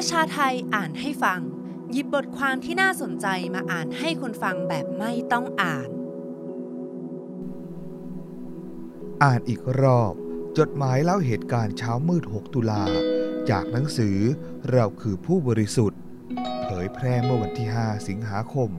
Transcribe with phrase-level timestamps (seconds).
[0.00, 1.40] ประชาไทยอ่านให้ฟัง
[1.92, 5.88] หยิบบทความที่น่าสนใจมาอ่านให้คนฟังแบบไม่ต้องอ่าน
[9.22, 10.12] อ่านอีกรอบ
[10.58, 12.84] จดหมายเล่าเหตุการณ์เช้ามืด 6 ตุลา
[13.50, 14.18] จากหนังสือ
[14.72, 16.00] เราคือผู้บริสุทธิ์
[16.62, 18.70] เผยแพร่เมื่อวันที่ 5 สิงหาคม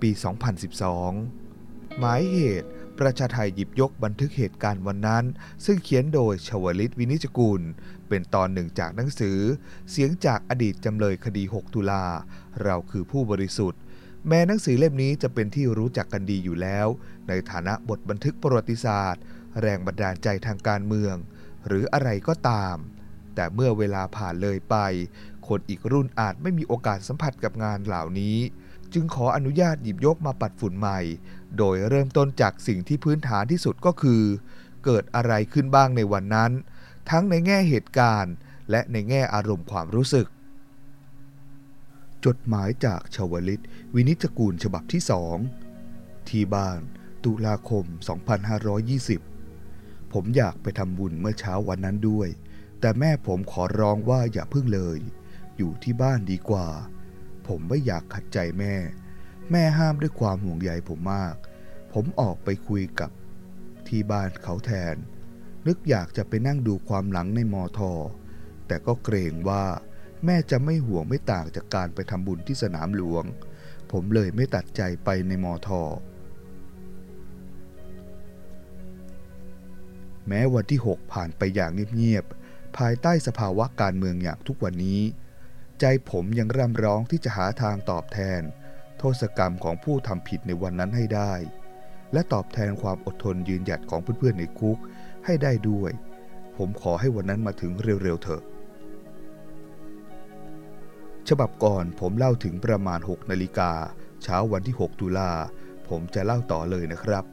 [0.00, 0.10] ปี
[0.84, 2.68] 2012 หมายเหตุ
[3.00, 5.24] ประชาไทยหยิบยกบันทึกเหตุการณ์วันนั้น
[5.64, 7.62] ซึ่งเขียนโดยชวลิตวินิจกุล
[8.08, 9.38] เป็นตอนหนึ่งจากหนังสือ
[9.90, 12.04] เสียงจากอดีตจำเลยคดี 6 ตุลา
[12.62, 13.80] เราคือผู้บริสุทธิ์
[14.28, 16.86] แม้หนังสือเล่มนี้จะเป็นที่รู้จักกันดีอยู่แล้ว
[17.28, 19.22] ในฐานะบทบันทึกประวัติศาสตร์
[19.60, 21.16] แรงบันดาลใจทางการเมือง
[21.66, 22.76] หรืออะไรก็ตาม
[23.34, 24.76] แต่เมื่อเวลาผ่านเลยไป
[25.48, 28.38] คนอีกรุ่นอาจไม่มีโอกาสสัมผัสกับงานเหล่านี้
[28.98, 31.00] จึงขออนุญาตหยิบยกมาปัดฝุ่นใหม่
[31.58, 34.22] โดยเริ่มต้นจากสิ่งที่พื้นฐานที่สุดก็คือ
[34.84, 36.52] เกิดอะไรขึ้นบ้างในวันนั้น
[37.10, 38.34] ทั้งในแง่เหตุการณ์
[38.70, 40.26] และในแง่อารมณ์ความรู้สึก
[42.24, 43.62] จดหมายจากชาวลิต
[43.94, 45.36] วินิจกูลฉบับที่สอง
[46.28, 46.80] ที่บ้าน
[47.24, 47.84] ตุลาคม
[49.38, 52.28] 2520 ผมอยากไปทำบุญเมื่อเช้าวันนั้นด้วย
[52.80, 54.98] แต่แม่ผมขอร้องว่าอย่าพึ่งเลย
[55.56, 56.68] อยู่ที่บ้านดีกว่า
[57.48, 58.74] ผมไม่อยากขัดใจแม่
[59.50, 61.34] แม่ห้ามด้วยความห่วงใยผมมาก
[61.92, 63.10] ผมออกไปคุยกับ
[63.88, 64.96] ที่บ้านเขาแทน
[65.66, 67.92] นึกอยากจะไปนั่งดูความหลังในมอทอ
[68.66, 69.64] แต่ก็เกรงว่า
[70.24, 73.24] แม่จะไม่ห่วงไม่ต่างจากการไปทำบุญที่สนามหลวง
[73.92, 75.82] ผมเลยไม่ตัดใจไปในมอทอ
[80.28, 85.00] แม้วันที่ 6 ผ่านไปอย่างเงียบๆ ภายใต้สภาวะการเมืองอย่างทุกวันนี้
[85.80, 88.42] ใจผมยังร่ำร้องที่จะหาทางตอบแทน
[88.98, 91.32] โทษกรรมของผู้ทำผิดในวันนั้นให้ได้
[92.12, 94.78] และตอบแทนความอดทนยืนหยัดของเพื่อนๆในคุก
[95.24, 95.90] ให้ได้ด้วย
[96.56, 98.42] ผมขอให้วันนั้นมาถึงเร็วๆเถอะ
[101.28, 103.70] ฉบับก่อนผมเล่าถึงประมาณ 6 นาฬิกา
[104.22, 105.32] เช้าวันที่ 6 ตุลา
[105.88, 107.24] ผมจะเล่าต่อเลยนะครับ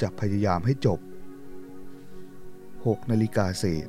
[0.00, 1.00] จะพยายามให้จบ
[2.04, 3.88] 6 นาฬิกาเศษ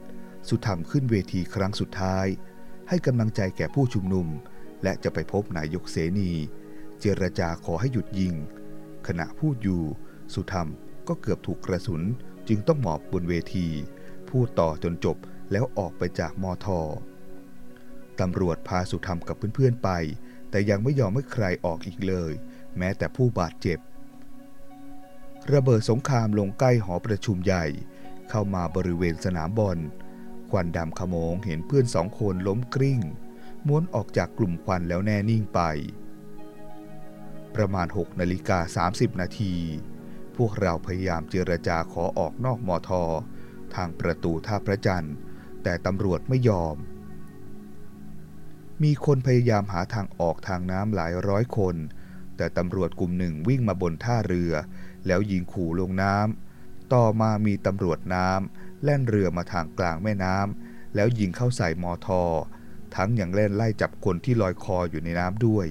[0.50, 2.28] สุธรรมขึ้นเวทีครั้งสุดท้าย
[2.94, 4.28] ให้กำลังใจแก่ผู้ชุมนุม
[4.84, 6.32] และจะไปพบนายกเสนี
[7.00, 8.34] เจรจาขอให้หยุดยิง
[9.08, 9.82] ขณะพูดอยู่
[10.34, 10.68] สุธรรม
[11.08, 12.02] ก็เกือบถูกกระสุน
[12.48, 13.68] จึงต้องหมอบบนเวที
[14.30, 15.18] พูดต่อจนจบ
[15.52, 16.80] แล้วออกไปจากมอทอ
[18.20, 19.90] ตำรวจพาสุธรรมกับเพื่อนๆไป
[20.50, 22.32] แต่ยังไม่ยอมให้ใครออกอีกเลย
[22.78, 23.80] แม้แต่ผู้บาดเจ็บ
[25.54, 27.66] ระเบิดสงครามลงใกล้หอประชุมใหญ่
[28.30, 29.80] เข้ามาบริเวณสนามบอล
[30.54, 33.00] ควันดำขโมงเห็นเพื่อนสองคนล้มกลิ้ง
[33.68, 35.60] ม้วนออกจากกลุ่มควันแล้วแน่นิ่งไป
[37.56, 39.54] ประมาณ 6นาฬิกา30 นาที
[40.38, 43.04] พวกเราพยายามเจรจาขอออกนอกมอทอ
[43.76, 45.16] ทางประตูท่าพระจันทร์
[45.64, 46.76] แต่ตำรวจไม่ยอม
[48.84, 51.76] มีคนพยายามหาทางออกทางน้ำหลายร้อยคน
[52.38, 54.54] แต่ตำรวจกลุ่มหนึ่งวิ่งมาบนท่าเรือ
[55.08, 62.24] แล้วยิงขู่ลงน้ำต่อมามีตำรวจน้ำ แล่นเรือมาทางกลางแม่น้ำแล้วยิงเข้าใส่มอทอ
[62.96, 65.68] ทั้งย่างเล่นไล่จับคนที่ลอยคออยู่ในน้ำด้วย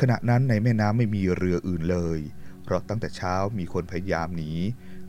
[0.00, 2.20] ขณะนั้นในแม่น้ำไม่มีเรืออื่นเลย
[2.64, 4.52] เพราะตั้งแต่เช้ามีคนพยายามหนี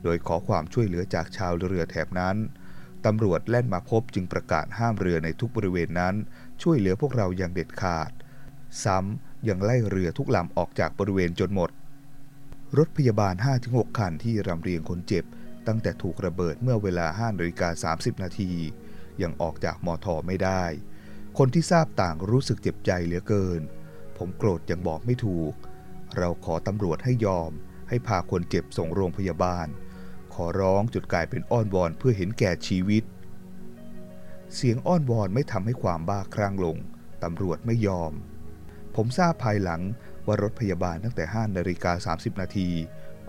[0.04, 2.36] โดยขอความช่วยเหลือจากชาวเรือแถบนั้น
[3.06, 6.16] ตำรวจแล่นมาพบจึงประกาศห้ามเรือในทุกบริเวณนั้น
[6.62, 8.12] ช่วยเหลือพวกเราอย่างเด็ดขาด
[8.84, 11.70] ซ้ำยังไล่เรือทุกลำออกจากบริเวณจนหมด
[12.78, 13.34] รถพยาบาล
[13.66, 15.26] 5-6 คันที่รำเรียงคนเจ็บ
[15.68, 18.52] ตั้งแต่ถูกระเบิดเมื่อเวลา5นาฬิกา30 นาที
[19.22, 20.64] ยังออกจากมอทอไม่ได้
[21.38, 23.62] คนที่ทราบต่างรู้สึกเจ็บใจเหลือเกิน
[24.18, 25.54] ผมโกรธยังบอกไม่ถูก
[26.18, 27.52] เราขอตำรวจให้ยอม
[27.90, 29.68] ให้พาคนเจ็บส่งโรงพยาบาล
[30.34, 33.04] ขอร้องจุดกลายเป็นอ้อนวอนเพื่อเห็นแก่ชีวิต
[34.56, 36.78] เสียงอ้อนวอนไม่ทำให้ความบ้าคลั่งลง
[37.24, 38.14] ตำรวจไม่ยอม
[38.96, 39.82] ผมทราบภายหลัง
[40.26, 42.70] ว่ารถพยาบาลตั้งแต่5นาฬิกา30 นาที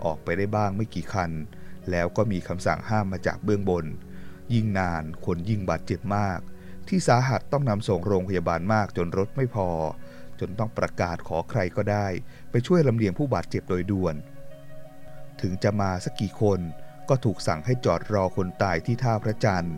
[0.03, 1.31] ออกไปได้บ้างไม่กี่คัน
[1.91, 3.85] แล้วก็มีคำสั่งห้ามมาจากเบื้องบน
[4.53, 6.39] ยิ่งนานคนยิ่งบาดเจ็บมาก
[6.87, 9.69] ที่สาหัสต้องนำส่งโรงพยาบาลมากจนรถไม่พอ
[10.39, 12.07] จนต้องประกาศขอใครก็ได้
[12.51, 14.15] ไปช่วยลำเลียงผู้บาดเจ็บโดยด่วน
[15.41, 16.59] ถึงจะมาสักกี่คน
[17.09, 19.77] ก็ถูกสั่งให้จอดรอคนตายที่ท่าพระจันทร์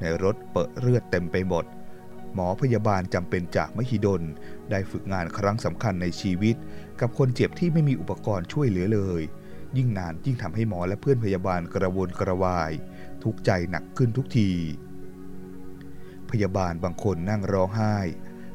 [0.00, 1.64] ในรถเปิดเลือดเต็มไปหมด
[2.34, 4.22] หมอพยาบาลจำเป็นจากมหิดล
[4.70, 6.56] ได้ฝึกงานครั้งสำคัญในชีวิต
[7.00, 9.22] กับคนเจ็บที่ไม่มีอุปกรณ์ช่วยเหลือเลย
[9.76, 12.72] ยิ่งนานยิ่งทำให้หมอและเพื่อนพยาบาลกระวนกระวาย
[13.22, 14.50] ทุกใจหนักขึ้นทุกที
[16.30, 17.98] พยาบาลบางคนนั่งร้องไห้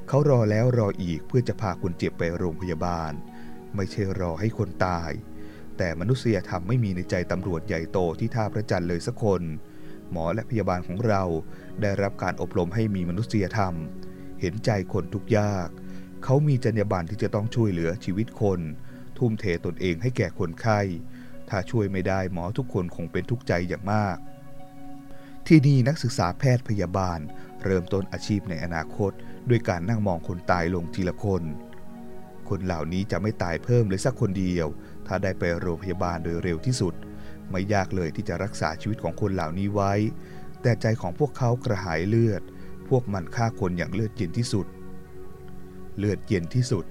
[0.07, 3.11] เขารอแล้วรออีกเพื่อจะพาคนเจ็บไปโรงพยาบาล
[3.75, 5.11] ไม่ใช่รอให้คนตาย
[5.77, 9.41] แต่มนุษยธรรมไม่มีในใจตำรวจใหญ่โตที่ท่าพระจันทร์เลยสักคน
[10.11, 11.23] หมอและพยาบาลของเรา
[11.81, 13.73] ได้รับการอบรมให้มีมนุษยธรรม
[14.41, 15.69] เห็นใจคนทุกยาก
[16.23, 18.59] เขามีจรรยาบรรณที่จะต้องช่วยเหลือชีวิตคน
[19.19, 20.79] ทุ่มเทตนเองให้แก่คนไข้
[21.49, 24.17] ถ้าช่วยไม่ได้หมอทุกคนคงเป็นทุกข์ใจอย่างมาก
[25.47, 27.19] ที่นี่นักศึกษาแพทย์พยาบาล
[27.63, 29.11] เริ่มต้นอาชีพในอนาคต
[29.49, 31.43] ด้วยการนั่งมองคนตายลงทีละคน
[32.49, 34.67] คนเหล่านี้จะไม่ตายเพิ่มเลยสักคนเดียว
[35.07, 36.93] ถ้าได้ไปโรงพยาบาลโดยเร็วที่สุด
[37.51, 39.93] ไม่ยากเลยที่จะรักษาชีวิตของคนเหล่านี้ไว้
[40.61, 42.41] แต่ใจของพวกเขากระหายเลือด
[42.89, 44.67] พวกมันฆ่าคนอย่างเลือดเย็นที่สุด
[45.97, 46.85] เลือดเย็นที่สุด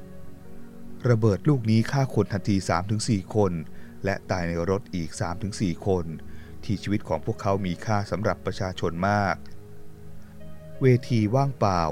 [1.11, 2.57] ระเบิดลูกนี้ฆ่าคนทันที
[2.95, 3.53] 3-4 คน
[4.05, 5.11] และตายในรถอีก
[5.49, 6.05] 3-4 คน
[6.65, 9.37] ที่ชีวิตของพวกเขามีค่าสำหรับประชาชนมาก
[10.83, 11.83] เวทีว่างเปล่า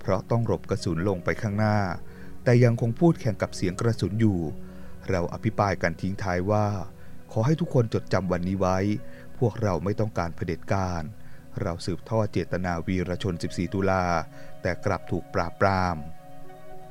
[0.00, 1.78] เพราะต้องหลบกระสุนลงไปข้างหน้า
[2.44, 4.40] แต่ยังคงพูดแข่งกับเสียงกระสุนอยู่
[5.08, 6.66] เราอภิปรายกันทิ้งท้ายว่า
[7.32, 8.78] ขอให้ทุกคนจดจำวันนี้ไว้
[9.38, 11.02] พวกเราไม่ต้องการเผด็จการ
[11.62, 14.04] เราสืบทอดเจตนาวีรชน 14 ตุลา
[14.62, 15.96] แต่กลับถูกปราบปราม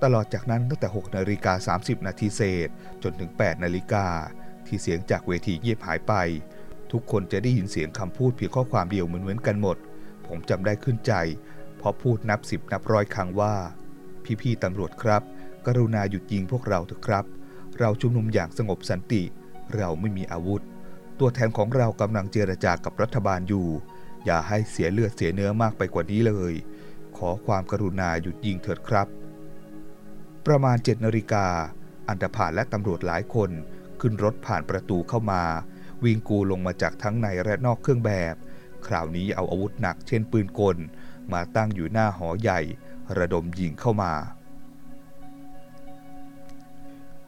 [0.04, 2.70] ตลอดจากนั้นตั้งแต่ 6 นาฬิกา 30 นาทีเศษ
[3.04, 4.06] จนถึง 8 นาฬิกา
[4.68, 6.14] ที่เสียงจากเวทีเงียบหายไป
[6.92, 9.78] ทุกคนจะได้ยินเสียงคำพูดเพียงข้อความเดียวเหมือนๆกันหมด
[10.28, 11.14] ผมจำได้ขึ้นใจ
[11.78, 13.56] เพราะพูดนับสิบนับร้อยครั้งว่า
[14.42, 15.22] พี่ๆตำรวจครับ
[15.66, 17.26] กรุณาหยุดยิงพวกเราเถอะครับ
[17.80, 19.24] เราชุมนุมอย่างสงบสันติ
[19.76, 20.62] เราไม่มีอาวุธ
[21.20, 23.68] ตัวแทนของเรากำลังเจรจากับรัฐบาลอยู่
[24.26, 26.54] อย่าให้เสียเลือดเสียเนื้อมากไปกว่านี้เลย
[27.18, 29.10] ขอความกรุณาหยุดยิงเถิดครับ
[30.48, 31.48] ประมาณ7นาฬิกา
[32.10, 33.52] อันดาผานและตำรวจหลายคน
[34.02, 35.44] ขึ้นรถผ่านประตูเข้ามา
[36.04, 38.36] วิ่งกูลงมาจากทั้งในและนอกเครื่องแบบ
[38.88, 40.78] คราวนี้เอาอาวุธหนักเช่นปืนกล
[41.34, 42.62] มาตั้งอยู่หน้าหอใหญ่
[43.18, 44.14] ระดมยิงเข้ามา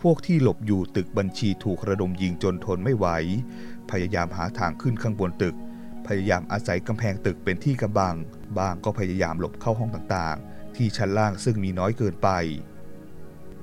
[0.01, 3.07] พวกที่หลบอยู่ตึกบัญชีถูกระดมยิงจนทนไม่ไหว
[3.91, 5.55] พยายามหาทางขึ้นข้างบนตึก
[6.07, 8.15] พยายามอาศัยกำแพงตึกเป็นที่กำบัง
[8.57, 12.29] บางก็พยายามหลบเข้าห้องต่างๆ ที่ชั้นล่างซึ่งมีน้อยเกินไป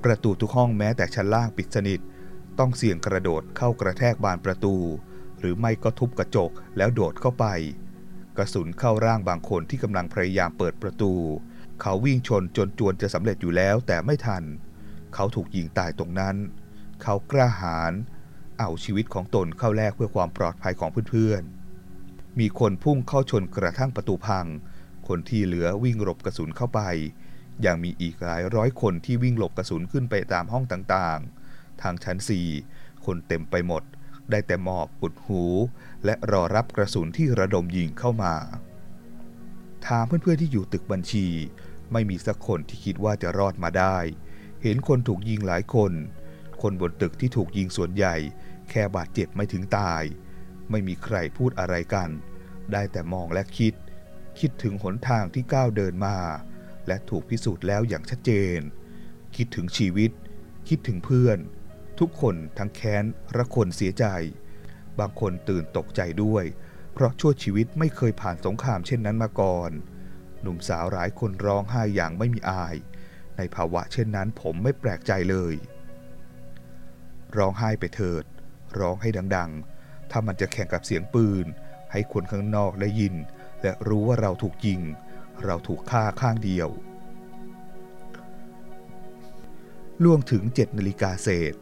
[0.05, 1.99] ประตูทุกห้องแม้แต่ชั้นล่างปิดสนิท
[2.59, 4.75] ต้องเสี่ยงกระโดดเข้ากระแทกบานประตู
[5.39, 7.45] หรือไม่ก็ทุบกระจกแล้วโดดเข้าไป
[8.37, 11.13] กระสุนเข้าร่างบางคนที่กำลังพยายามเปิดประตู
[11.81, 14.43] เขาวิ่งชนจนจวนจะสำเร็จอยู่แล้วแต่ไม่ทัน
[15.13, 16.35] เขาถูกยิงตายตรงนั้น
[17.03, 17.93] เขากล้าหาญ
[18.59, 24.45] เอาชีวิตของตนเข้าแลกเพื่อความปลอดภัยของเพื่อนๆมีคนพุ่งเข้าชนกระทั่งประตูพัง
[25.07, 26.81] คนที่เหลือวิ่งหลบกระสุนเข้าไป
[27.65, 32.47] ยังมีอีกหลายร้อยคนที่วิ่งหลบกระสุนขึ้นไปตามห้องต่างๆ ทางชั้นสี่
[33.05, 33.83] คนเต็มไปหมด
[34.31, 35.43] ได้แต่หมอบอุดหู
[36.05, 38.33] และรอรับกระสุนที่ระดมยิงเข้ามา
[39.87, 41.27] ถามเพื่อนๆที่อยู่ตึกบัญชี
[41.91, 43.97] ไม่มีสักคนที่คิดว่าจะรอดมาได้
[44.61, 45.91] เห็นคนถูกยิงหลายคน
[46.61, 48.15] คนบนตึกที่ถูกยิงส่วนใหญ่
[48.69, 50.03] แค่บาดเจ็บไม่ถึงตาย
[50.69, 52.09] ไม่มีใครพูดอะไรกัน
[52.71, 53.73] ได้แต่มองและคิด
[54.39, 56.17] คิดถึงหนทางที่ก้าวเดินมา
[56.87, 58.59] และถูกพิสูจน์แล้วอย่างชัดเจน
[59.35, 60.11] คิดถึงชีวิต
[60.67, 61.37] คิดถึงเพื่อน
[61.99, 63.03] ทุกคนทั้งแค้น
[63.37, 64.05] ระคนเสียใจ
[64.99, 66.45] บางคนตื่นตกใจด้วย
[66.93, 69.71] เพราะชั่วชีวิตไม่เคยผ่านสงครามเช่นนั้นมาก่อน
[70.41, 72.75] หนุ่มสาวหลายคนร้องไห้อย่างไม่มีอาย
[73.37, 75.53] ในภาวะเช่นนั้นผมไม่แปลกใจเลย
[77.37, 78.23] ร้องไห้ไปเถิด
[78.79, 81.45] ร้องให้ดังๆ ถ้ามันจะแข่งกับเสียงปืน
[81.91, 83.15] ให้คนข้างนอกได้ยิน
[83.61, 84.81] และรู้ว่าเราถูกยิง
[85.43, 86.69] เราถูกฆ่าข้างเดียว
[90.03, 91.53] ล่วงถึง 7นาฬิกาเศษ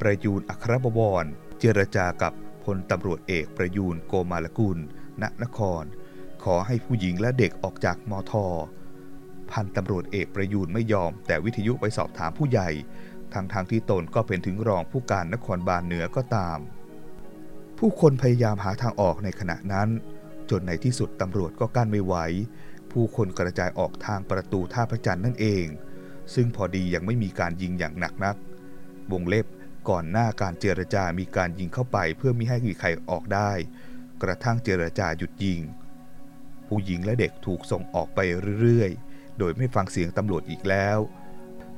[0.00, 1.24] ประยูนอัครบวร
[1.60, 2.32] เจรจากับ
[2.64, 4.78] พลตำรวจเอกประยูนโกมาลกุล
[5.22, 5.84] ณ นคร
[6.44, 8.46] ขอให้ผู้หญิงและเด็กออกจากมอทอ
[9.50, 12.70] พันตำรวจเอกประยูนไม่ยอม แต่วิทยุไปสอบถามผู้ใหญ่
[13.32, 16.58] ทางทางที่ตนก็เป็นถึงรองผู้การนครบาลเหนือก็ตาม
[17.78, 19.88] ผู้คนพยายามหาทางออกในขณะนั้น
[20.50, 22.14] จนในที่สุดตำรวจก็กั้นไม่ไหว
[22.94, 25.66] ผู้คนกระจายออกทางประตูท่าพระจันทร์นั่นเอง
[26.34, 28.36] ซึ่งพอดียังไม่มีการยิงอย่างหนักนัก
[29.12, 29.46] วงเล็บ
[29.88, 33.52] ก่อนหน้าการเจรจามีการยิงเข้าไปเพื่อมิให้มีใครออกได้
[34.22, 35.60] กระทั่งเจรจาหยุดยิง
[36.66, 38.18] ผู้หญิงและเด็กถูกส่งออกไป
[38.60, 40.98] เรื่อยๆ โดยไม่ฟังเสียงตำรวจอีกแล้ว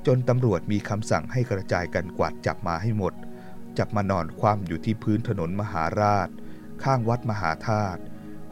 [0.07, 3.15] จนตำรวจมีคำสั่งให้กระจายกันกวาดจับมาให้หมด
[3.79, 6.29] จับมานอนคว่ำอยู่ที่พื้นถนนมหาราช
[6.83, 8.01] ข้างวัดมหาธาตุ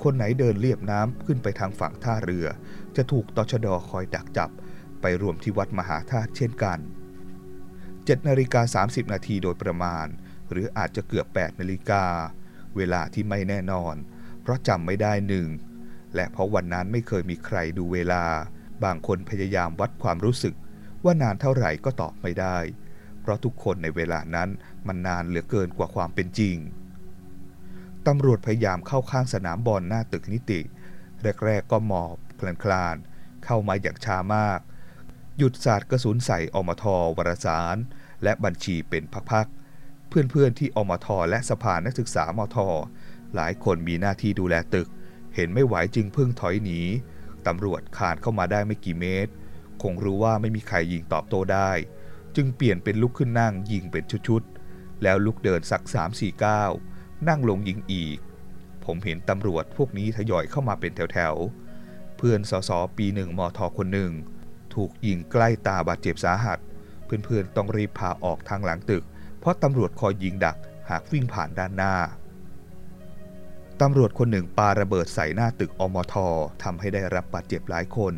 [0.03, 2.47] คนไหนเดินเลียบน้ำขึ้นไปทางฝั่งท่าเรือ
[2.97, 4.51] จะถูกตชดคอยดักจับ
[5.01, 6.79] ไปรวมที่วัดมหาธาตุเช่นกัน
[7.55, 10.07] 7นาฬิกา30 นาทีโดยประมาณ
[10.51, 12.05] หรืออาจจะเกือบ 8 นาฬิกา
[12.77, 13.95] เวลาที่ไม่แน่นอน
[14.43, 15.49] เพราะจำไม่ได้หนึ่ง
[16.15, 18.25] และเพราะวันนั้นไม่เคยมีใครดูเวลา
[18.85, 20.55] บางคนพยายามวัดความรู้สึก
[21.05, 22.59] ว่านานเท่าไหร่ก็ตอบไม่ได้
[23.21, 24.49] เพราะทุกคนในเวลานั้น
[24.87, 26.57] มันนานเหลือเกินกว่าความเป็นจริง
[28.07, 30.61] ตำรวจพยายามเข้าข้างสนามบอลหน้าตึกนิติ
[31.45, 32.97] แรกๆก็หมอบคลานคลาน
[33.45, 34.61] เข้ามาอย่างช้ามาก
[35.39, 36.85] หยุดสาดกระสุนใส่อมท
[37.17, 37.77] วารสาร
[38.23, 42.57] และบัญชีเป็นพักๆ เพื่อนๆที่อมทและสภานักศึกษามท
[43.35, 44.89] หลายคนมีหน้าที่ดูแลตึก
[45.35, 46.81] เห็นไม่ไหวจึงพึ่งถอยหนี
[47.47, 49.33] ตำรวจขานเข้ามาได้ไม่กี่เมตร
[49.83, 51.71] คงรู้ว่าไม่มีใครยิงตอบโต้ได้
[52.37, 56.71] จึงเปลี่ยนเป็นลุกขึ้นนั่งยิงเป็นชุดๆ แล้วลุกเดินสักสามสี่ก้าว
[57.29, 58.19] นั่งลงยิงอีก
[58.85, 64.13] ผมเห็นตำรวจพวกนี้ทยอยเข้ามาเป็นแถวๆ เพื่อนสสปีหนึ่งมทคนหนึ่ง
[64.75, 66.59] ถูกยิงใกล้ตาบาดเจ็บสาหัส
[67.05, 69.05] เพื่อนๆต้องรีบพาออกทางหลังตึก
[69.41, 70.57] เพราะตำรวจคอยยิงดัก
[70.91, 71.95] หากวิ่งผ่านด้านหน้า
[73.81, 76.15] ตำรวจคนหนึ่งปาระเบิดใส่หน้าตึกอมท
[76.63, 78.15] ทำให้ได้รับบาดเจ็บหลายคน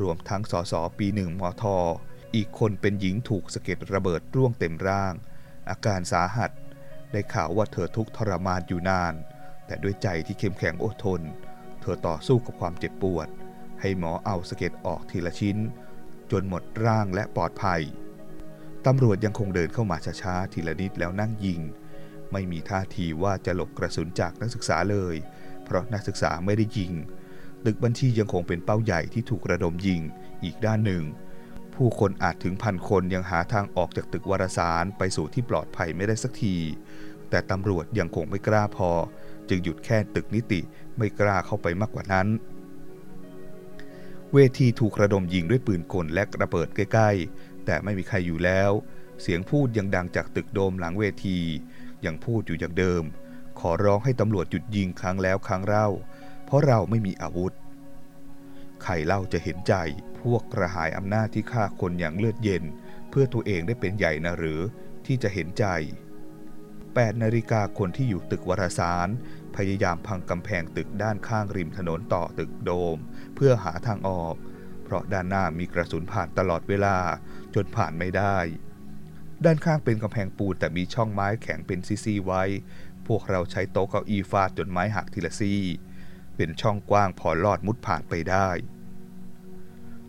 [0.00, 1.64] รวมทั้งสสปีหนึ่งมท
[2.34, 5.12] อีกคนเป็นหญิงถูกสะเก็ดระเบิดร่วงเต็มร่าง
[5.70, 6.50] อาการสาหัส
[7.16, 9.14] ได้ข่าวว่าเธอทุกข์ทรมานอยู่นาน
[9.66, 11.20] แต่ด้วยใจที่เข้มแข็งอดทน
[11.80, 13.28] เธอต่อสู้กับความเจ็บปวด
[13.80, 15.58] ให้หมอเอาสะเก็ดออกทีละชิ้น
[16.30, 17.82] จนหมดร่างและปลอดภัย
[18.86, 21.60] ตำรวจยังคงเดินเข้ามาช้าๆทีละนิดแล้วนั่งยิง
[22.32, 25.16] ไม่มีท่าทีว่าจะหลบกระสุนจากนักศึกษาเลย
[25.64, 26.92] เพราะนักศึกษาไม่ได้ยิง
[27.64, 30.00] ตึกบัญชียังคงเป็นเป้าใหญ่ที่ถูกระดมยิง
[30.44, 31.04] อีกด้านหนึ่ง
[31.74, 36.56] ผู้คนอาจถึงพันคนยังหาทางออกจากตึกวารสารไปสู่ที่ปลอดภัยไม่ได้สักที
[37.30, 38.90] แต่ตำรวจยังคงไม่กล้าพอ
[39.48, 40.60] จึงหยุดแค่ตึกนิติ
[40.98, 42.28] ไม่กล้าเข้าไปมากกว่านั้น
[44.32, 48.70] เวทีถูกระดมยิงด้วยปืนกลและระเบิดใกล้ๆ แต่ไม่มีใครอยู่แล้ว
[49.22, 51.38] เสียงพูดยังดังจากตึกโดมหลังเวที
[52.06, 53.02] ยังพูดอยู่อย่างเดิม
[53.60, 55.88] ขอร้องให้ตำรวจหยุดยิงครั้งแล้วครั้งเล่า
[56.44, 57.52] เพราะเราไม่มีอาวุธ
[58.82, 59.74] ใครเล่าจะเห็นใจ
[60.20, 62.64] พวกกระหายอำนาจที่ฆ่าคนอย่างเลือดเย็น
[63.10, 64.60] เพื่อตัวเองได้เป็นใหญ่นะหรือ
[65.06, 65.64] ที่จะเห็นใจ
[67.04, 69.08] 8นาฬิกาคนที่อยู่ตึกวารสาร
[69.56, 72.98] พยายามพังกำแพงตึกด้านข้างริมถนนต่อตึกโดม
[73.34, 74.34] เพื่อหาทางออก
[74.84, 76.96] เพราะด้านหน้ามีกระสุนผ่านตลอดเวลา
[77.54, 78.36] จนผ่านไม่ได้
[79.44, 82.42] ด้านข้างเป็นกำแพงปูนแต่มีช่องไม้แข็งเป็นซี่ๆไว้
[83.06, 85.62] พวกเราใช้โต๊ะเก้าอี้ฟาดจนไม้หักทีละซี่
[86.36, 88.48] เป็นช่องกว้างพอลอดมุดผ่านไปได้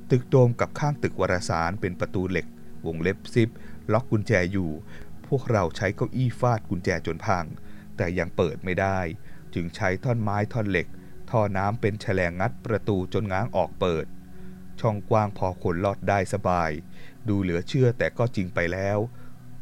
[0.09, 2.47] ตึกโดมกับข้างตึกวารสารเป็นประตูเหล็ก
[2.85, 3.49] วงเล็บซิป
[3.93, 4.69] ล็อกกุญแจอยู่
[5.29, 7.45] พวกเราใช้เก้าอี้ฟาดกุญแจจนพัง
[7.97, 8.99] แต่ยังเปิดไม่ได้
[9.53, 10.87] จึงใช้ท่อนไม้ท่อนเหล็ก
[11.29, 14.05] ท่อน้ำเป็นแฉลงงัดประตูจนง้างออกเปิด
[14.79, 16.71] ช่องกว้างพอคนลอดได้สบาย
[17.29, 18.97] ดูเหลือเชื่อแต่ก็จริงไปแล้ว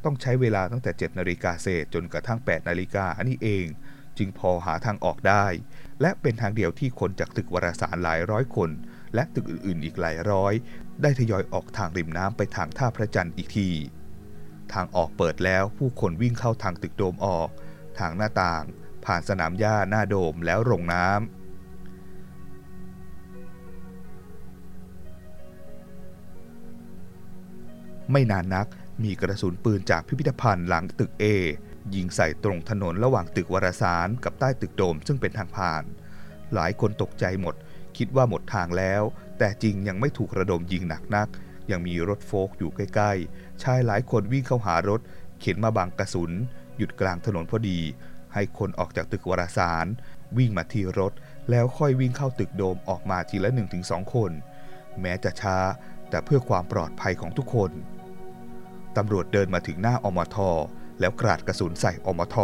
[0.04, 3.66] ต้องใช้เวลาตั้งแต่ 7 นาฬิกาเศษจนกระทั่ง 8 นาฬิกาอันนี้เอง
[4.18, 5.46] จึงพอหาทางออกได้
[6.02, 8.70] และเป็นทางเดียวที่คนจากตึกวารสารหลายร้อยคน
[9.16, 10.54] และตึกอื่นๆ อีกหลายร้อย
[11.02, 13.70] ได้ทยอยออกทางริมน้ำไปทางท่าพระจันทร์อีกที
[14.74, 17.50] ทางออกเปิดแล้วผู้คนวิ่งเข้าทางตึกโดมออก
[18.00, 18.64] ทางหน้าต่าง
[19.06, 21.20] ผ่านสนามหญ้าหน้าโดมแล้วลงน้ำ
[28.12, 28.68] ไม่นานนัก
[29.04, 31.26] มีกระสุนปืนจากพิพิธภัณฑ์หลังตึก A
[31.96, 35.84] ยิงใส่ตรงถนนระหว่างตึกวารสารกับใต้ตึกโดมซึ่งเป็นทางผ่าน
[36.54, 37.56] หลายคนตกใจหมด
[37.98, 39.04] คิดว่าหมดทางแล้ว
[39.38, 41.28] แต่จริงยังไม่ถูกระดมยิงหนักนัก
[41.72, 45.02] ยังมีรถโฟล์กอยู่ใกล้ๆ ชายหลายคนวิ่งเข้าหารถ
[45.40, 46.32] เข็นมาบังกระสุน
[46.78, 47.80] หยุดกลางถนนพอดี
[48.34, 49.86] ให้คนออกจากตึกวารสาร
[50.38, 51.14] วิ่งมาที่รถ
[51.50, 53.50] แล้วค่อยวิ่งเข้าตึกโดมออกมาทีละ
[53.82, 54.32] 1-2คน
[55.02, 55.58] แม้จะช้า
[56.10, 57.72] แต่เพื่อความปลอดภัยของทุกคน
[58.98, 60.38] ตำรวจเดินมาถึงหน้าอมท
[61.00, 62.36] แล้วกราดกระสุนใส่อมท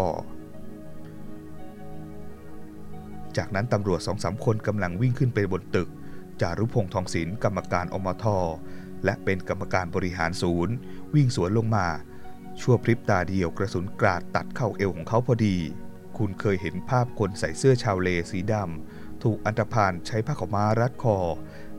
[3.37, 5.89] จากนั้นตำรวจสองสามคนกำลังวิ่งขึ้นไปบนตึก
[6.41, 8.25] จารุพงษ์ทองศิลป์กรรมการอมท
[9.05, 10.73] และเป็นกรรมการบริหารศูนย์
[11.13, 11.87] วิ่งสวนลงมา
[12.61, 15.57] ชั่วพริบตาเดียวกระสุนกราดตัดเข้าเอวของเขาพอดี
[16.17, 21.17] คุณเคยเห็นภาพคนใส่เสื้อชาวเลสีดำถูกอันธพาลใช้ผ้าขาวม้ารัดคอ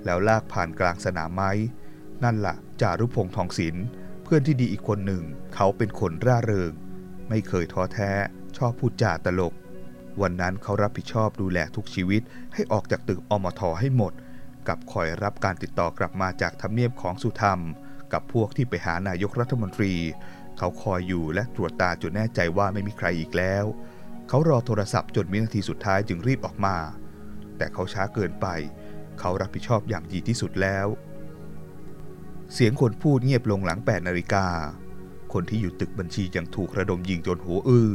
[0.05, 1.51] แล้วลากผ่านกลางสนามไม้
[2.25, 3.85] นั่นละ่ะจารุพงษ์ทองศิลป์
[4.23, 5.23] เพื่อนที่ดีอีกคนหนึ่ง
[5.55, 6.73] เขาเป็นคนร่าเริง
[7.29, 8.11] ไม่เคยท้อแท้
[8.57, 9.55] ชอบพูดจาตลก
[10.23, 12.23] วันนั้นเขารับผิดชอบดูแลทุกชีวิต
[12.55, 14.13] ให้ออกจากตึกอมทให้หมด
[14.69, 17.61] กับคอยรับการติดต่อกลับมาจากทำเนียบของสุธรรม
[18.13, 19.95] กับพวกที่ไปหานายกรัฐมนตรี
[20.59, 23.65] เขาคอยอยู่และตรวจตาจนแน่ใจว่าไม่มีใครอีกแล้ว
[24.29, 26.77] เขารอโทรศัพท์จนวินาทีสุดท้ายจึงรีบออกมา
[27.57, 28.47] แต่เขาช้าเกินไป
[29.21, 30.87] เขารับผิดชอบอย่างดีที่สุดแล้ว
[32.53, 34.47] เสียงคนพูดเงียบลงหลัง8นาฬิกา
[35.33, 37.91] คนที่อยู่ตึกบัญชียังถูกระดมยิงจนหัวอื้อ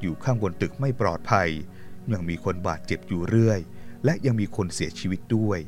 [0.00, 1.48] อยู่ข้างบนตึกไม่ปลอดภัย
[2.12, 3.60] ยังมีคนบาดเจ็บอยู่เรื่อย
[4.04, 5.60] และยังมีคนเสียชีวิตด้วย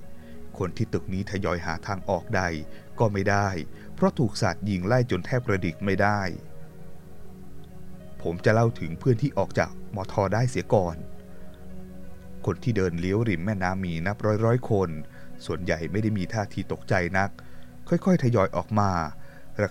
[0.58, 2.42] คนที่ตึกนี้ทยอยหาทางออกใด
[2.98, 3.48] ก็ไม่ได้
[3.94, 6.20] เพราะถูกสาดยิงไล่จนแทบกระดิกไม่ได้
[8.22, 10.96] ผมจะเล่าถึงเพื่อนที่ออกจากมอทอได้เสียก่อน
[12.46, 14.90] คนที่เดินเลี้ยวริมแม่น้ำมีนับร้อยร้อยคน
[15.46, 17.30] ส่วนใหญ่ไม่ได้มีท่าทีตกใจนัก
[17.88, 18.90] ค่อยๆ ทยอยออกมา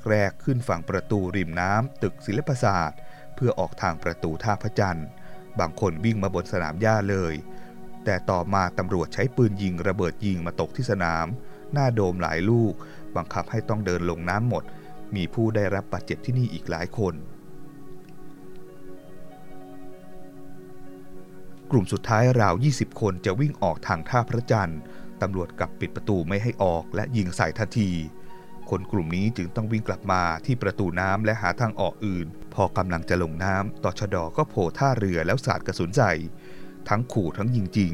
[0.10, 3.00] แรกๆขึ้นฝั่งประตูริมน้ำตึกศิลปศาสตร์
[3.36, 5.08] เพื่อออกทางประตูท่าพระจันทร์
[5.60, 7.34] บางคนวิ่งมาบนสนามหญ้าเลย
[8.06, 11.28] แต่ต่อมาตำรวจใช้ปืนยิงระเบิดยิงมาตกที่สนาม
[11.74, 12.74] หน้าโดมหลายลูก
[13.16, 14.64] บังคับให้ต้องเดินลงน้ำหมด
[15.16, 17.16] มีผู้ได้รับบาดเจ็บที่นี่อีกหลายคน
[21.72, 24.82] กลุ่มสุดท้ายราว 20 คนจะวิ่งออกทางท่าพระจันทร์
[25.22, 27.90] ตำรวจกลับปิดประตูไม่ให้ออกและยิงใส่ทันที
[28.70, 36.14] คนกลุ่มนี้จึงต้องวิ่งกลับมาที่ประตูน้ำและหาทางออกอื่น พอกำลังจะลงน้ำต่อชะดอก็โผล่ท่าเรือแล้วสาดกระสุนใส่
[36.90, 37.94] ทั้งขู่ทั้งยิงจริง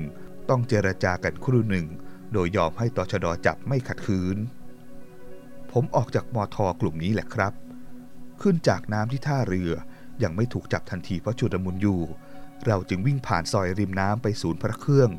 [0.50, 1.88] ต้องเจรจากันครู่หนึ่ง
[2.34, 4.38] โดยยอมให้ตชดจับไม่ขัดขืน
[5.72, 7.54] ผมออกจากมอทอกลุ่มนี้แหละครับ
[8.42, 9.72] ขึ้นจากน้ำที่ท่าเรือ
[10.24, 12.02] ยังไม่ถูกจับทันทีเพราะชุดมุนอยู่
[12.66, 15.12] เราจึงวิ่งผ่านซอยริมน้ำไปศูนย์พระเครื่อง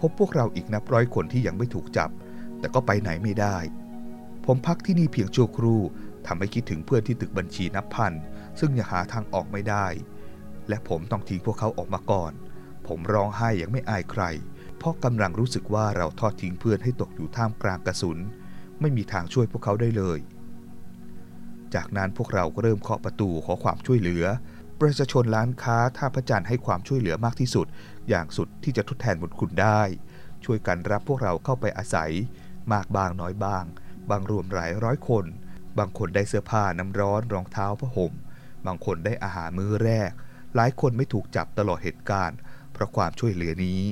[0.00, 2.10] พบพวกเราอีกนับร้อยคนที่ยังไม่ถูกจับ
[2.58, 3.56] แต่ก็ไปไหนไม่ได้
[4.44, 5.80] ผมพักที่นี่เพียงชั่วครู่
[6.26, 8.12] ทำให้คิดถึงเพื่อนที่ตึกบัญชีนับพัน
[8.58, 9.86] ซึ่งยังหาทางออกไม่ได้
[10.68, 12.32] และผมต้องทิ้งพวกเขาออกมาก่อน
[12.88, 14.22] ผมร้องไห้อย่างไม่อายใคร
[14.78, 18.18] เพราะกำลังรู้สึกว่าเราทอดทิ้งเพื่อนให้ตกอยู่ท่ามกลางกระสุน
[18.80, 20.18] ไม่มีทางช่วยพวกเขาได้เลย
[21.74, 24.24] จากนั้นพวกเราก็เริ่มเคาะประตูขอความช่วยเหลือ
[24.80, 27.66] ประชาชนร้านค้าท่าพระจันทร์ให้ความช่วยเหลือมากที่สุด
[28.08, 29.80] อย่างสุดที่จะทดแทนบุญคุณได้
[30.44, 32.10] ช่วยกันรับพวกเราเข้าไปอาศัย
[32.72, 33.64] มากบางน้อยบาง
[34.10, 35.24] บางรวมหลายร้อยคน
[35.78, 38.12] บางคนได้เสื้อผ้าน้ำร้อนรองเท้าผ้าห่ม
[38.66, 40.10] บางคนได้อาหารมื้อแรก
[40.56, 42.38] หลายคนไม่ถูกจับตลอดเหตุการณ์
[42.78, 43.82] เพราะความช่วยเหลือนี้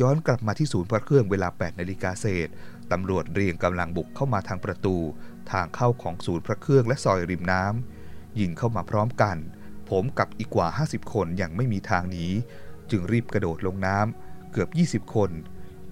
[0.00, 2.48] ย้อนกลับมาที่ศูนย์พระเครื่องเวลา 8 นาฬิกาเศษ
[2.92, 4.96] ตำรวจเรียงกำลังบุกเข้ามาทางประตู
[5.52, 9.36] ทางเข้าของศูนย์พระเครื่องและซอยริมน้ำยิงเข้ามาพร้อมกัน
[9.90, 12.26] ผมกับอีกกว่า 50 คนยังไม่มีทางหนี
[12.90, 14.68] จึงรีบกระโดดลงน้ำเกือบ
[15.06, 15.30] 20 คน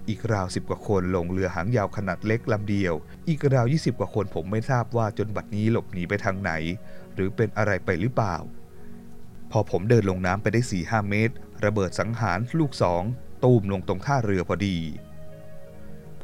[0.07, 2.93] อีกราว10กว่าคนลงเรือหางยาวขนาดเล็กลำเดียว
[3.27, 6.51] อีกราว 20 กว่าคนผมไม่ทราบว่าจนบัดนี้หลบหนีไปทางไหน
[7.13, 8.35] หรือเป็นอะไรไปหรือเปล่า
[9.51, 11.35] พอผมเดินลงน้ำไปได้4-5เมตร
[11.65, 13.03] ระเบิดสังหารลูกสอง
[13.43, 14.77] ตูมลงตรงท่าเรือพอดี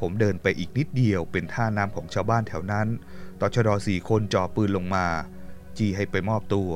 [0.00, 2.88] ผมเดินไปอีกนิดเดียวเป็นท่าน้ำของชาวบ้านแถวนั้น
[3.40, 5.06] ต่อชดสี่คนจ่อปืนลงมา
[5.76, 6.70] จี้ให้ไปมอบตัว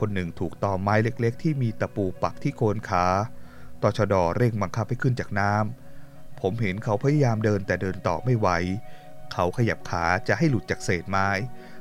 [0.00, 3.06] คนหนึ่งถูกตอไม้เล็กๆ ที่มีตะปูปักที่โคนขา
[3.82, 8.48] ต่อชดเร่งบังคับให้ขึ้นจากน้ำผมเห็นเขาพยายามเดินแต่เดินต่อไม่ไหว
[9.32, 11.28] เขาขยับขาจะให้หลุดจากเศษไม้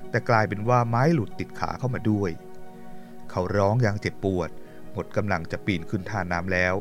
[0.09, 2.31] แต่กลายเป็นว่าไม้หลุดติดขาเข้ามาด้วย
[3.31, 4.49] เขาร้องอย่างเจ็บปวด
[4.93, 6.75] หมดกำลังจะปีนขึ้นท่าน้ำแล้ว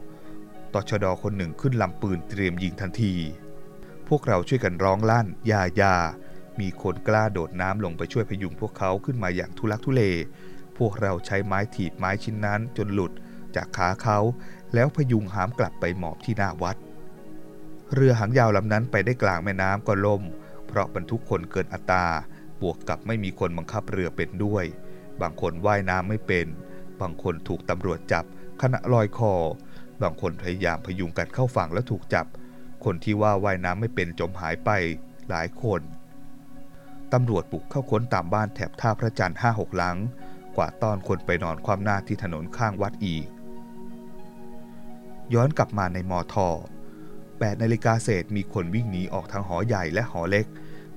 [0.72, 3.14] ตชดคนหนึ่งขึ้นลำปืนเตรียมยิงทันที
[4.08, 5.96] พวกเราช่วยกันร้องลั่นยายา
[6.60, 10.02] มีคนกล้าโดดน้ำลงไปช่วยพยุงพวกเขาขึ้นมาอย่างทุลักทุเล
[10.78, 13.12] พวกเราใช้ไม้ถีบไม้ชิ้นนั้นจนหลุด
[13.56, 14.18] จากขาเขา
[14.74, 16.76] แล้วพยุงหามกลับไปหมอบที่หน้าวัด
[17.94, 20.22] เรือหางยาวลำนั้นไปได้กลางแม่น้ำก็ล่ม
[20.66, 22.06] เพราะบรรทุกคนเกินอัตรา
[22.62, 24.64] บวกกับไม่มีคนบังคับเรือเป็นด้วย
[25.22, 26.46] บางคนว่ายน้ำไม่เป็น
[27.00, 28.24] บางคนถูกตำรวจจับ
[28.62, 29.34] ขณะลอยคอ
[30.02, 32.26] บางคนพยายามพยุงกันเข้าฝั่งแล้วถูกจับ
[32.84, 34.70] คนที่ว่าว่ายน้ำไม่เป็นจมหายไป
[35.30, 35.80] หลายคน
[37.12, 39.96] ตำรวจบุกเข้าค้นตามบ้านแถบท่าพระจันทร์ห้าหกหลัง
[40.56, 43.26] กว่าต้อนคนไปนอนความหน้าที่ถนนข้างวัดอีก
[45.34, 46.48] ย้อนกลับมาในมอทอ
[47.04, 50.46] 8นาฬิกาเศษมีคนวิ่งหนีออกทางหอใหญ่และหอเล็ก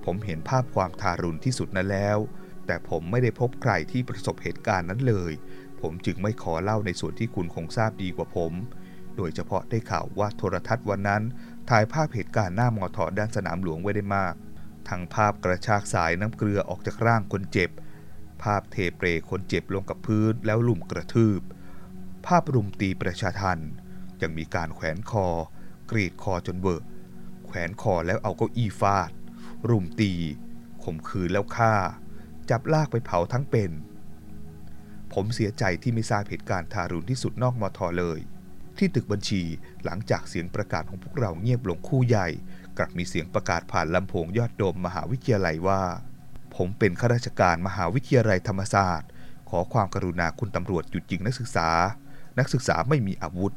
[0.04, 2.18] ผมเห็นภาพความทารุณที่สุดนั้นแล้ว
[2.68, 5.34] แต่ผมไม่ได้พบใครที่ประสบเหตุการณ์นั้นเลย
[5.82, 8.54] ผมจึงไม่ขอเล่าในส่วนที่คุณคงทราบดีกว่าผม
[9.18, 11.24] โดยเฉพาะได้ข่าวว่าโทรทัศน์วันนั้น
[11.70, 14.36] ถ่ายภาพเหตุการณ์หน้ามอทอด้านสนามหลวงไว้ได้มาก
[14.90, 17.70] ทั้งภาพกระชากสายน้ำเกลือออกจากร่างคนเจ็บ
[18.44, 21.42] ภาพเทเปรคนเจ็บลงกับพื้นแล้วลุ่มกระทืบ
[22.26, 23.60] ภาพรุมตีประชาทัน
[24.22, 25.28] ยังมีการแขวนคอ
[25.92, 26.82] กรีดคอจนเวอะ
[27.46, 29.12] แขวนคอแล้วเอาเก้าอี้ฟาด
[29.70, 30.12] รุมตี
[30.84, 31.74] ข่มขืนแล้วฆ่า
[32.50, 33.72] จับลากไปเผาทั้งเป็น
[35.14, 38.20] ผมเสียใจที่ไม่ทราบเหตุการณ์ทารุณที่สุดนอกมอทอเลย
[38.78, 39.44] ที่ตึกบัญชี
[39.86, 42.28] หลังจากเสียงประกาศของพวกเราเงียบลงคู่ใหญ่
[42.78, 45.82] กลับมีเสียงประกาศผ่านลำโพงยอดโดมมหาวิทยาลัยว่า
[46.56, 49.10] ผมเป็นข้าราชการมหาวิทยาลัยธรรมศาสตร์
[49.50, 51.70] ขอความกรุณาคุณตำรวจหยุดยิงนักศึกษา
[52.40, 53.54] นักศึกษาไม่มีอาวุธ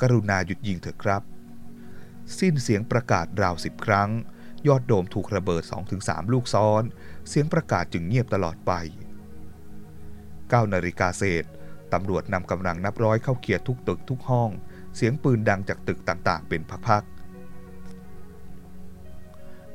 [0.00, 1.22] กรุณาหยุดยิงเถอะครับ
[2.38, 4.10] สิ้นเสียงประกาศราวสิบครั้ง
[4.68, 5.62] ยอดโดมถูกระเบิด
[5.98, 6.82] 2-3 ลูกซ้อน
[7.28, 8.72] เสียงประกาศจึงเงียบตลอดไป
[9.88, 11.44] 9นาฬิกาเศษ
[11.92, 14.50] ตำรวจนำกำลังนับร้อยเข้าเคลียร์ทุกตึกทุกห้อง
[14.96, 17.12] เสียงปืนดังจากตึกต่างๆ เป็นพักๆ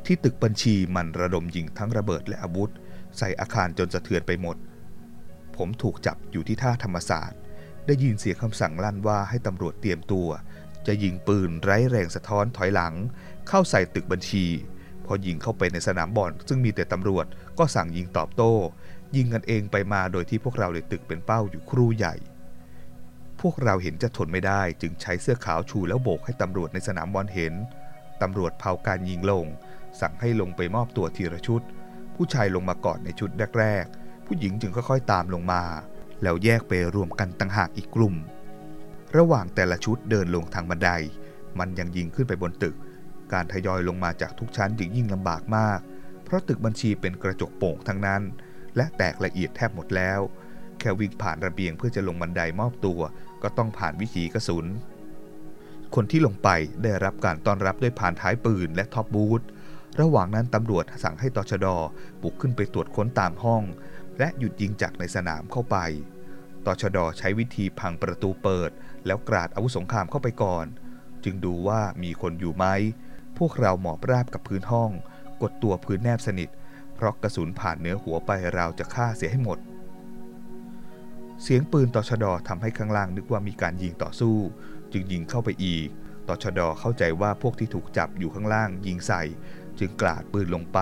[0.05, 2.71] ที่ตึกบัญชีมันระดมยิงทั้งระเบิดและอาวุธ
[3.17, 4.57] ใส่อาคารจนสะเทือนไปหมด
[5.57, 7.39] ผผมถูกจับอยู่ที่ท่าธรรมศาสตร์
[7.87, 10.27] ได้ยินเสียงคำสั่งลั่นว่าให้ตำรวจเตรียมตัว
[10.87, 12.93] จะยิงปืนไร้แรงสะท้อนถอยหลัง
[13.47, 14.45] เข้าใส่ตึกบัญชี
[15.09, 17.25] พอยิงเข้าไปในสนามบอลซึ่งมีแต่ตำรวจ
[17.59, 18.53] ก็สั่งยิงตอบโต้
[19.15, 22.15] ยิงกันเองไปมาโดยที่พวกเราในตึกเป็นเป้าอยู่ครู่ใหญ่
[23.41, 27.53] พวกเราเห็นจะทนไม่ได้จึงใช้เสื้อขาวชูแล้วโบกให้ตำรวจในสนามบอลเห็น
[28.21, 29.45] ตำรวจเผาการยิงลง
[30.01, 31.61] สั่งให้ลงไปมอบตัวทีละชุด
[32.15, 35.63] ผู้ชายลงมาก่อนในชุดแรกๆ ผู้หญิงจึงค่อยๆตามลงมา
[36.23, 38.15] แล้วแยกไปรวมกันต่างหากอีกกลุ่ม
[39.17, 40.91] ระหว่างแต่ละชุดเดินลงทางบันได
[41.59, 42.75] มันยังยิงขึ้นไปบนตึก
[43.33, 45.79] การทยอยลงมาจากทุกชั้นจึงยิ่งลำบากมาก
[46.23, 48.21] เพราะตึกบัญชีเป็นกระจกโป่งทั้งนั้น
[48.75, 50.19] และแตกละเอียดแทบหมดแล้ว
[50.79, 53.01] แค่วิ่งผ่านระเบียงเพื่อจะลงบันไดมอบตัว
[53.43, 54.65] ก็ต้องผ่านวิถีกระสุน
[55.95, 56.49] คนที่ลงไป
[56.83, 59.41] ได้รับการต้อนรับด้วยผ่านท้ายปืนและท็อปบูธ
[60.01, 61.67] ระหว่างนั้นตำรวจสั่งให้ตชด
[62.21, 63.63] บุกขึ้นไปตรวจค้นตามห้อง
[64.19, 65.77] และหยุดยิงจากในสนามเข้าไป
[66.65, 68.71] ตชดใช้วิธีพังประตูเปิด
[69.05, 70.65] แล้วกราดอาวุธสงครามเข้าไปก่อน
[71.23, 72.65] จึงดูว่ามีคนอยู่ไหม
[73.39, 74.91] พวกเราหมอบราบกับพื้นห้อง
[75.41, 76.49] กดตัวพื้นแนบสนิท
[76.95, 79.59] เพราะกระสุนผ่านเนื้อหัวไปเราจะฆ่าเสียให้หมด
[81.43, 84.37] เสียงปืนต่อชะดอทำให้ข้างล่างนึกว่ามีการยิงต่อสู้
[84.91, 85.87] จึงยิงเข้าไปอีก
[86.27, 89.21] ต่อชะดอเข้าใจว่าพวกที่ถูกจับอยู่ข้างล่างยิงใส่
[89.79, 90.79] จึงกราดปืนลงไป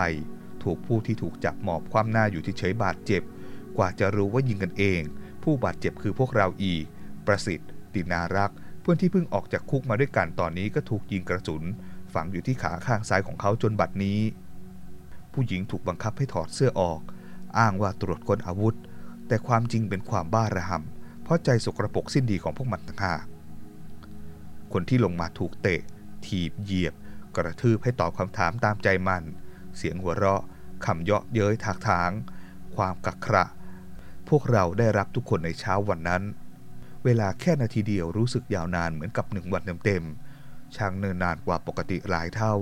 [0.64, 3.24] ถูกผู้ที่ถูกจับหมอบคว่ำหน้าอยู่ที่เฉยบาดเจ็บ
[3.78, 5.02] กว่าจะรู้ว่ายิงกันเอง
[5.44, 6.86] ผู้บาดเจ็บคือพวกเราอีก
[7.28, 11.64] ประสิทธิ์ตินารักเพื่อนที่เพิ่งออกจากคุกมาด้วยกันตอนนี้ก็ถูกยิงกระสุน
[12.18, 14.20] ฝังอยู่ที่ขาข้างซ้ายของเขาจนบัดนี้
[15.34, 17.00] ผู้หญิงถูกบังคับให้ถอดเสื้อออก
[17.58, 18.76] อ้างว่าตรวจค้นอาวุธ
[19.28, 23.26] แต่ความจริงเป็นความบ้าระห่ำเพราะใจสกรปรกสิ้นดีของพวกมันต่างหาก
[24.74, 25.82] คนที่ลงมาถูกเตะ
[26.26, 26.94] ถีบเหยียบ
[27.36, 29.24] กระทืบให้ตอบคำถามตามใจมัน
[29.78, 30.42] เสียงหัวเราะ
[30.86, 32.12] คำเยาะเย้ยถากถาง
[32.76, 33.44] ความกักขระ
[34.30, 36.24] พวกเราได้รับทุกคนในเช้าวันนั้น
[37.06, 40.37] เวลาแค่นาทีเดียวรู้สึกยาวนานเหมือนกับหนึ่งวันเต็มๆ
[40.76, 42.56] ช่างเนินนานกว่าปกติหลายเท่า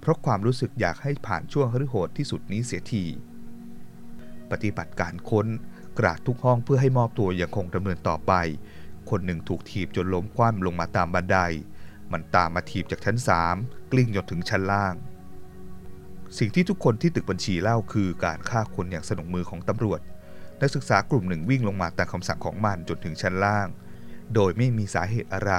[0.00, 3.04] เพราะความรู้สึกอยากให้ผ่านช่วงฤโหดที่สุดนี้เสียที
[4.50, 5.46] ปฏิบัติการค้น
[5.98, 8.32] กราดทุกห้องเพื่อให้มอบตัวยังคงดำเนินต่อไป
[9.10, 11.38] คนหนึ่งถูกถีบจนล้มคว่ำลงมาตามบันได
[12.12, 13.56] มันตามมาถีบจากชั้นสาม
[13.92, 14.94] กลิ้งจนถึงชั้นล่าง
[16.38, 20.00] สิ่งที่ทุกคนที่ตึกบัญชีเล่าคือการฆ่าคนอย่างสนุกมือของตำรวจ
[20.60, 23.68] นักศึกษากลุ่มหนึ่งวิ่งลงมาตามคำสั่งของมันจนถึงชั้นล่าง
[24.34, 25.52] โดยไม่มีสาเหตุอะไร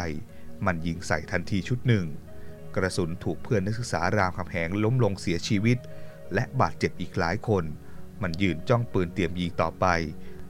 [0.65, 2.05] มันยิงใส่ทันทีชุดหนึ่ง
[2.75, 5.77] กระสุนถูกเพื่อนนักศึกษารามคำแหงล้มลงเสียชีวิต
[6.33, 7.63] และบาดเจ็บอีกหลายคน
[8.21, 9.85] มันยืนจ้องปืนเตรียมยิงต่อไป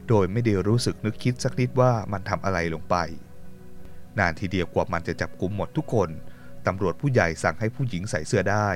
[0.07, 2.95] โดยไม่ได้รู้สึกนึกคิดสักนิดว่ามันทำอะไรลงไป
[4.19, 6.09] นานทีเดียวกว่ามันจะจับกลุ่มหมดทุกคน
[6.67, 8.69] ตำรวจผู้ใหญ่สั่งให้ผู้หญิงใส่เสื้อได้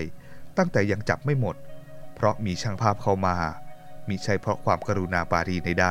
[0.58, 1.56] ตั้งแต่ยังจับไม่หมด
[2.16, 3.38] เพราะมีช่างภาพเข้ามา
[4.10, 5.88] มีใช่เพราะความกรุณาปารีในใด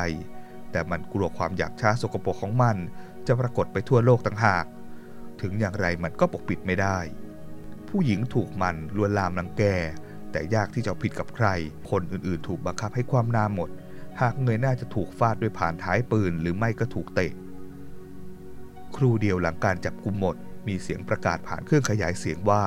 [0.71, 2.77] แต่มันกลัวความอยากช้าสกปรกของมัน
[3.27, 4.65] จะปรากฏไปทั่วโลกต่างหาก
[5.43, 6.99] ถึงอย่างไรมันก็ปกปิดไม่ได้
[7.89, 9.63] ผู้หญิงถูกมันลวนลามรังแก
[10.33, 11.47] แต่ยากที่จะผิดกับใคร
[11.91, 13.71] คนอื่นๆ ถูกบังคับให้ความหน้าหมด
[14.21, 17.33] หากเงยหน้าจะถูกฟาดด้วยผ่านท้ายปืนหรือไม่ก็ถูกเตะ
[18.97, 20.37] ครูเดียวหลังการจับกุมหมด
[20.69, 22.63] มีเสียงประกาศผ่านเครื่องขยายเสียงว่า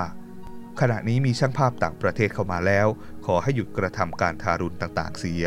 [0.80, 2.88] ขณะนี้มีช่างภาพต่างประเทศเข้ามาแล้ว
[3.26, 5.46] ขอให้หยุดกระทำการทารุณต่างๆ เสีย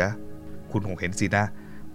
[0.71, 1.45] คุณคงเห็นสินะ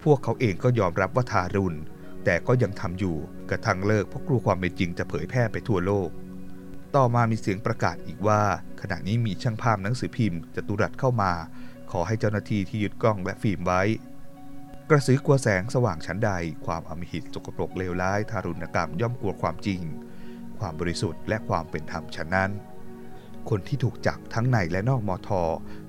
[0.03, 1.77] พวกเขาเองก็ยอมรับว่าทารุณ
[2.25, 3.15] แต่ก็ยังทำอยู่
[3.49, 6.09] กระทั่งเลิกเพราะกลัวความเป็นจริงจะเผยแพร่ไปทั่วโลก
[6.95, 8.41] ต่อมามีเสียงประกาศอีกว่า
[8.81, 11.31] ขณะนี้มีช่างภาพหนังสือพิมพ์จตุรัสเข้ามา
[11.91, 13.81] ขอให้เจ้าหน้าที่ที่ยึดกล้องและฟิล์มไว้
[14.89, 16.31] กระสือกลัวแสงสว่างชั้นใด
[16.65, 19.81] ความอมหิตสกปรกเลวร้ายทารุณกรรมย่อมกลัวความจริง
[20.59, 22.51] ความบริสุทธิ์และความเป็นธรรมฉะนั้น
[23.49, 25.43] คนที่ถูกจับทั้งในและนอกมอทอ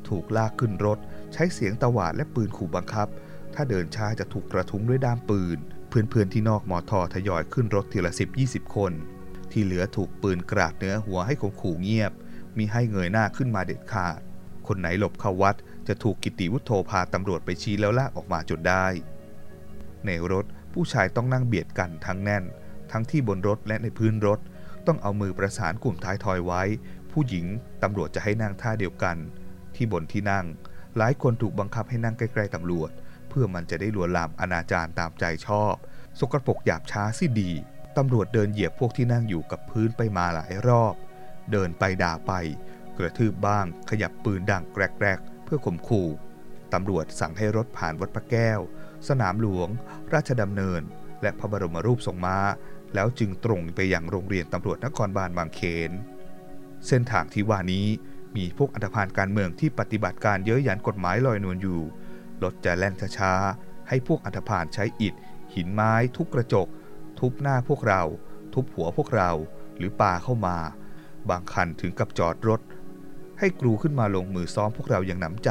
[0.08, 0.98] ถูกลากขึ้นรถ
[1.32, 3.08] ใช้เสียงตะหวาดและปืนขู่บังคับ
[3.54, 8.92] ถ้าเดินช้าจะถูกกระทุ้งด้วยด้ามปืน เพื่อนๆที่นอกมอทอทยอยขึ้นรถทีละสิบยี่สิบคน
[9.52, 12.12] ที่เหลือถูกปืนกราดเนื้อหัวให้คงขู่เงียบ
[12.58, 14.20] มีให้เงยหน้าขึ้นมาเด็ดขาด
[14.66, 15.56] คนไหนหลบเข้าวัด
[15.88, 18.86] จะถูกกิติวุฒโธพาตำรวจไปชี้แล้วลากออกมาจนได้
[20.06, 22.44] ในรถผู้ชายต้องนั่งเบียดกันทั้งแน่น
[22.92, 24.40] ทั้งที่บนรถและในพื้นรถ
[24.86, 26.62] ต้องเอามือประสานกลุ่มท้ายทอยไว้
[27.12, 27.46] ผู้หญิง
[27.82, 29.16] ตำรวจจะให้นั่งท่าเดียวกัน
[29.76, 30.46] ที่บนที่นั่ง
[30.96, 32.90] หลายคนถูกบังคับให้นั่งใกล้ๆตำรวจ
[33.38, 35.74] พื่อมันจะได้ลวนลามอนาจารตามใจชอบ
[36.18, 37.52] สกรปรกหยาบช้าสิดี
[37.96, 40.94] ตำรวจเดินเหยียบพวกที่นั่งอยู่กับพื้นไปมาหลายรอบ
[41.52, 42.32] เดินไปด่าไป
[42.98, 46.08] กระทืบบ้าง ขยับปืนดังแกรกๆ เพื่อข่มขู่
[46.72, 48.60] ตำรวจสั่งให้รถผ่านวัดพระแก้ว
[49.08, 49.68] สนามหลวง
[50.14, 50.82] ราชดำเนิน
[51.22, 52.38] และพระบรมรูปทรงม้า
[52.94, 55.90] แล้วจึงตรงไปยังโรงเรียนตำรวจนครบาลบางเขน
[56.86, 57.86] เส้นทางที่ว่านี้
[58.36, 61.80] มีพวกอันธพาลการเมืองที่ปฏิบัติการเย้ยหยันกฎหมายลอยนวลอยู่
[62.42, 65.14] รถจะแล่นช้าๆให้พวกอันธพาลใช้อิฐ
[65.54, 66.68] หินไม้ทุบกระจก
[67.18, 68.02] ทุบหน้าพวกเรา
[68.54, 69.30] ทุบหัวพวกเรา
[69.76, 70.56] หรือป่าเข้ามา
[71.28, 72.60] บางคันถึงกับจอดรถ
[73.38, 75.50] ให้กรูขึ้นมาลงมือซ้อมพวกเราอย่างหนำใจ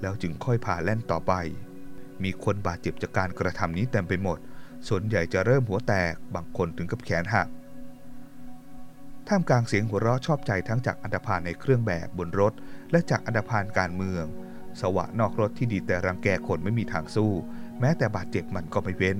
[0.00, 1.32] แล้วจึงค่อยพาแล่นต่อไป
[2.22, 4.38] มีคนบาดเจ็บจากการกระทำนี้เต็มไปหมด
[4.88, 7.48] ส่วนใหญ่จะเริ่มหัวแตกบางคนถึงกับแขนหัก
[9.28, 12.52] ท่ามกลางเสียงหัวเราะชอบใจทั้งจากอันดพานในเครื่องแบบบนรถ
[12.90, 14.24] และจากอันดพานการเมือง
[14.80, 17.32] สวะนอกรถที่ดีแต่รังแกคนไม่มีทางสู้
[17.80, 19.18] แม้แต่บาดเจ็บมันก็ไม่เว้น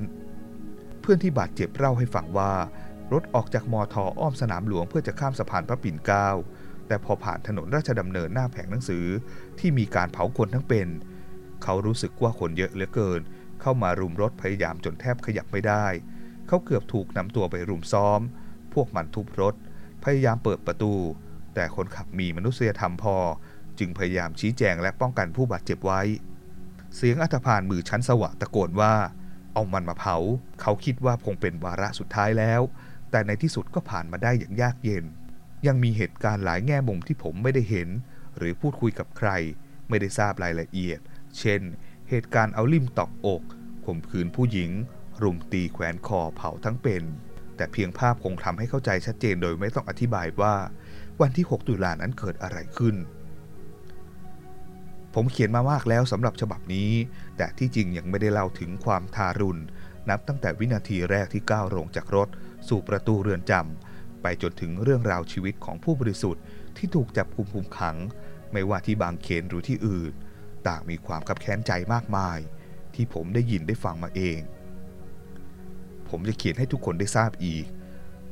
[1.01, 2.51] เพื่อนที่บาดเจ็บเล่าให้ฟังว่า
[3.13, 6.29] รถออกจากมอทออ้อมสนามหลวงเพื่อจะข้ามสะพานพระปิ่นเกล้า
[6.87, 9.05] แต่พอผ่านถนนราชดำเนินหน้าแผงหนังสือ
[9.59, 10.87] ที่มีการเผาคนทั้งเป็น
[11.63, 13.21] เขารู้สึกว่าคนเยอะเหลือเกิน
[13.61, 15.85] เข้ามารุมรถพยายามจนแทบขยับไม่ได้
[16.47, 18.21] เขาเกือบถูกนำตัวไปรุมซ้อม
[18.73, 19.55] พวกมันทุบรถ
[20.03, 20.93] พยายามเปิดประตู
[21.55, 23.15] แต่คนขับมีมนุษยธรรมพอ
[23.81, 26.01] จึงพยายามชี้แจงและป้องกันผู้บาดเจ็บไว้
[26.95, 28.93] เสียงอัธพาลมือชั้นสวะตะโกนว่า
[29.53, 30.17] เอามันมาเผา
[30.61, 32.61] เขาคิดว่าคงเป็นวาระสุดท้ายแล้ว
[33.11, 35.05] แต่ในที่สุดก็ผ่านมาได้อย่างยากเย็น
[35.67, 37.89] ยังมีเหตุการณ์หลายแง่มุมที่ผมไม่ได้เห็น
[38.37, 39.29] หรือพูดคุยกับใคร
[39.89, 40.99] ไม่ได้ทราบรายละเอียด
[41.39, 41.61] เช่น
[42.09, 43.43] เหตุการณ์เอาลิ่มตอกอก
[43.85, 44.71] ข่มขืนผู้หญิง
[45.23, 47.03] รุมตีแขวนคอเผาทั้งเป็น
[47.55, 50.55] แต่เพียงภาพคงทำให้เข้าใจชัดเจนโดยไม่ต้องอธิบายว่า
[51.21, 52.95] วันที่ 6 ตุลานั้นเกิดอะไรขึ้น
[55.13, 56.91] ผมเขียนมามากแล้วสำหรับฉบับนี้
[57.37, 59.61] แต่ที่จริงยังไม่ได้เล่าถึงความทารุณ
[60.09, 62.29] นับตั้งแต่วินาทีแรกที่ก้าวลงจากรถ
[62.67, 66.43] สู่ประตูเรือนจำไปจนถึงเรื่องราวชีวิตของผู้บริสุทธิ์
[66.77, 67.97] ที่ถูกจับกุมคุมขัง
[68.51, 70.13] ไม่ว่าที่บางเขนหรือที่อื่น
[70.67, 72.39] ต่างมีความขับแค้นใจมากมาย
[72.95, 74.39] ที่ผมได้ยินได้ฟังมาเอง
[76.09, 77.65] ผมจะเขียนให้ทุกคนได้ทราบอีก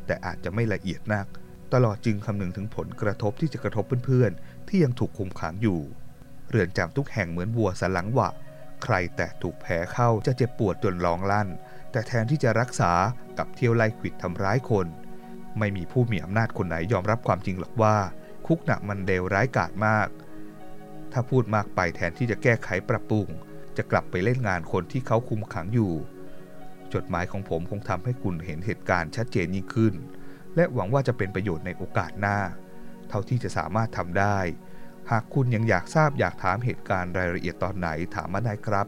[0.06, 1.26] แต่อาจจะไม่ละเอียดนัก
[1.74, 5.80] ตลอดจึงคำนึงถึงผลกระทบที่จะกระทบเพื่อนๆที่ยังถูกคุมขังอยู่
[6.50, 8.30] เรือนจำทุกแห่งเหมือนวัวสันหลังหวะ
[8.84, 11.50] ใครแต่ถูกแผลเข้าจะเจ็บปวดจนร้องลั่น
[11.92, 12.92] แต่แทนที่จะรักษา
[13.38, 14.88] กับเที่ยวไล่ขิดทำร้ายคน
[15.60, 17.98] ไม่มีผู้มีอำนาจคนไหนยอมรับความจริงหรอกว่า
[18.46, 20.08] คุกหนักมันเลวร้ายกาจมาก
[21.12, 23.28] ถ้าพูดมากไปแทนที่จะแก้ไขปรับปรุง
[23.78, 25.94] จะกลับไปเล่นงานคนที่เขาคุมขังอยู่
[26.94, 29.94] จดหมายของผมคงทำให้คุณเห็นเหตุการณ์ชัดเจนยิ่งขึ้น
[30.56, 32.38] และหวังว่าจะเป็นประโยชน์ในโอกาสหน้า
[33.10, 34.38] เท่าที่จะสามารถทำได้
[35.12, 38.88] หากคุณยังอยากทราบอยากถามเหตุการณ์รายละเอียดตอนไหนถามมาได้ครับ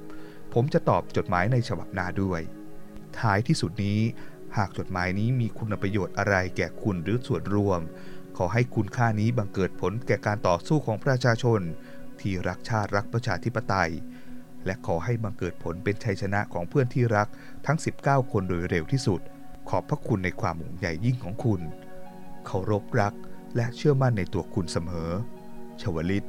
[0.53, 2.41] ผมจะตอบจดหมายในฉบับหน้าด้วย
[3.19, 3.99] ท้ายที่สุดนี้
[4.57, 7.81] หากจดหมายนี้มีคุณประโยชน์อะไรแก่คุณหรือส่วนรวม
[8.37, 11.61] ขอให้คุณค่านี้บังเกิดผลแก่การต่อสู้ของประชาชน
[12.19, 13.91] ที่รักชาติรักประชาธิปไตย
[14.65, 17.27] และขอให้บังเกิดผลเป็นชัยชนะของเพื่อนที่รัก
[17.65, 19.21] ทั้ง 19 คนโดยเร็วที่สุด
[19.69, 21.61] ขอบพระคุณในความห่วงใยยิ่งของคุณ
[22.45, 23.13] เคารพรัก
[23.55, 25.09] และเชื่อมั่นในตัวคุณเสมอ
[25.81, 26.25] ชวลิต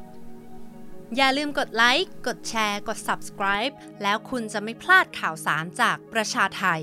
[1.17, 6.83] อย่าลืมกดไลค์ กดแชร์ กด subscribe แล้วคุณจะไม่พลาดข่าวสารจากประชาไทย